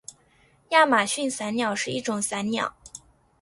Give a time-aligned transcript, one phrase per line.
[0.69, 2.73] 亚马逊伞鸟是一种伞鸟。